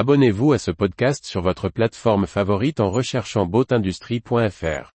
[0.00, 4.92] Abonnez-vous à ce podcast sur votre plateforme favorite en recherchant boatindustrie.fr.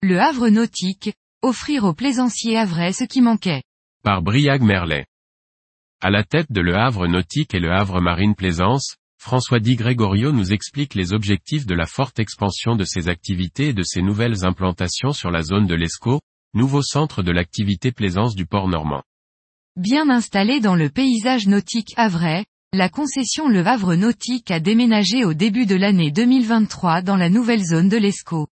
[0.00, 3.64] Le Havre nautique, offrir aux plaisanciers havrais ce qui manquait.
[4.04, 5.06] Par Briag Merlet.
[6.00, 10.32] À la tête de Le Havre nautique et Le Havre marine plaisance, François Di Gregorio
[10.32, 14.46] nous explique les objectifs de la forte expansion de ses activités et de ses nouvelles
[14.46, 16.22] implantations sur la zone de l'Escaut,
[16.54, 19.02] nouveau centre de l'activité plaisance du port normand.
[19.76, 25.34] Bien installé dans le paysage nautique havrais, la concession Le Havre Nautique a déménagé au
[25.34, 28.48] début de l'année 2023 dans la nouvelle zone de l'Escaut.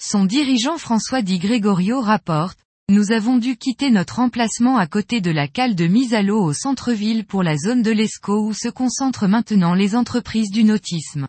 [0.00, 5.32] Son dirigeant François Di Gregorio rapporte, nous avons dû quitter notre emplacement à côté de
[5.32, 8.68] la cale de mise à l'eau au centre-ville pour la zone de l'Escaut où se
[8.68, 11.26] concentrent maintenant les entreprises du nautisme.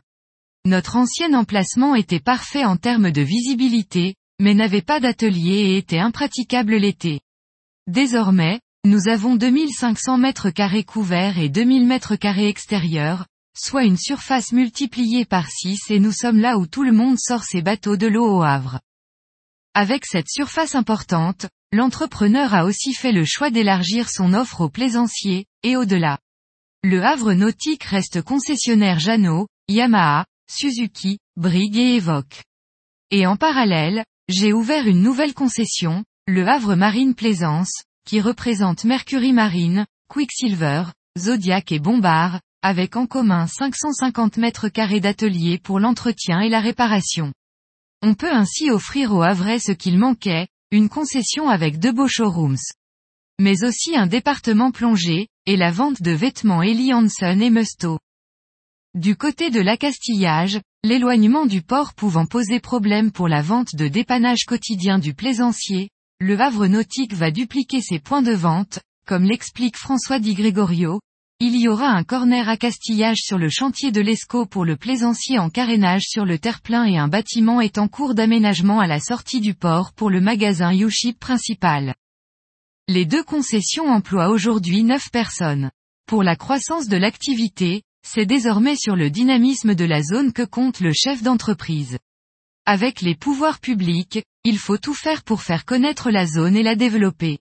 [0.65, 5.97] Notre ancien emplacement était parfait en termes de visibilité, mais n'avait pas d'atelier et était
[5.97, 7.21] impraticable l'été.
[7.87, 13.25] Désormais, nous avons 2500 mètres carrés couverts et 2000 mètres carrés extérieurs,
[13.57, 17.43] soit une surface multipliée par 6 et nous sommes là où tout le monde sort
[17.43, 18.79] ses bateaux de l'eau au Havre.
[19.79, 25.45] Avec cette surface importante, l'entrepreneur a aussi fait le choix d'élargir son offre aux plaisanciers,
[25.61, 26.17] et au-delà.
[26.81, 32.41] Le Havre Nautique reste concessionnaire Jeannot, Yamaha, Suzuki, Brig et Evoque.
[33.11, 39.31] Et en parallèle, j'ai ouvert une nouvelle concession, le Havre Marine Plaisance, qui représente Mercury
[39.31, 40.85] Marine, Quicksilver,
[41.19, 47.31] Zodiac et Bombard, avec en commun 550 mètres carrés d'atelier pour l'entretien et la réparation.
[48.01, 52.57] On peut ainsi offrir au Havrais ce qu'il manquait, une concession avec deux beaux showrooms.
[53.39, 57.99] Mais aussi un département plongé, et la vente de vêtements Eli Hansen et Musto.
[58.93, 64.45] Du côté de l'accastillage, l'éloignement du port pouvant poser problème pour la vente de dépannage
[64.45, 70.19] quotidien du plaisancier, le Havre Nautique va dupliquer ses points de vente, comme l'explique François
[70.19, 70.99] Di Gregorio,
[71.39, 75.37] il y aura un corner à castillage sur le chantier de l'Escaut pour le plaisancier
[75.37, 79.39] en carénage sur le terre-plein et un bâtiment est en cours d'aménagement à la sortie
[79.39, 81.93] du port pour le magasin U-Ship principal.
[82.87, 85.69] Les deux concessions emploient aujourd'hui 9 personnes.
[86.07, 90.79] Pour la croissance de l'activité, c'est désormais sur le dynamisme de la zone que compte
[90.79, 91.99] le chef d'entreprise.
[92.65, 96.75] Avec les pouvoirs publics, il faut tout faire pour faire connaître la zone et la
[96.75, 97.37] développer.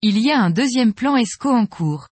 [0.00, 2.06] Il y a un deuxième plan ESCO en cours.